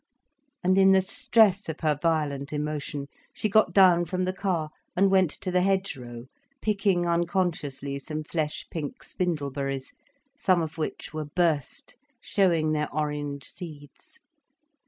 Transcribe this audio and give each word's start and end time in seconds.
And 0.63 0.79
in 0.79 0.93
the 0.93 1.01
stress 1.01 1.69
of 1.69 1.81
her 1.81 1.95
violent 2.01 2.51
emotion, 2.51 3.07
she 3.35 3.47
got 3.47 3.71
down 3.71 4.05
from 4.05 4.25
the 4.25 4.33
car 4.33 4.71
and 4.95 5.11
went 5.11 5.29
to 5.29 5.51
the 5.51 5.61
hedgerow, 5.61 6.25
picking 6.59 7.05
unconsciously 7.05 7.99
some 7.99 8.23
flesh 8.23 8.65
pink 8.71 9.03
spindleberries, 9.03 9.93
some 10.35 10.63
of 10.63 10.79
which 10.79 11.13
were 11.13 11.25
burst, 11.25 11.97
showing 12.19 12.71
their 12.71 12.91
orange 12.91 13.43
seeds. 13.45 14.21